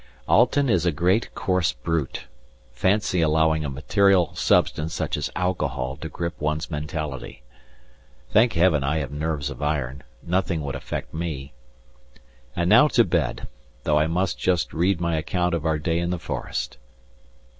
Alten 0.27 0.67
is 0.67 0.83
a 0.87 0.91
great 0.91 1.31
coarse 1.35 1.73
brute. 1.73 2.25
Fancy 2.71 3.21
allowing 3.21 3.63
a 3.63 3.69
material 3.69 4.33
substance 4.33 4.95
such 4.95 5.15
as 5.15 5.29
alcohol 5.35 5.95
to 5.97 6.09
grip 6.09 6.33
one's 6.41 6.71
mentality. 6.71 7.43
Thank 8.31 8.53
Heaven 8.53 8.83
I 8.83 8.97
have 8.97 9.11
nerves 9.11 9.51
of 9.51 9.61
iron; 9.61 10.01
nothing 10.23 10.61
would 10.61 10.73
affect 10.73 11.13
me! 11.13 11.53
And 12.55 12.67
now 12.67 12.87
to 12.87 13.03
bed, 13.03 13.47
though 13.83 13.99
I 13.99 14.07
must 14.07 14.39
just 14.39 14.73
read 14.73 14.99
my 14.99 15.17
account 15.17 15.53
of 15.53 15.67
our 15.67 15.77
day 15.77 15.99
in 15.99 16.09
the 16.09 16.17
forest. 16.17 16.79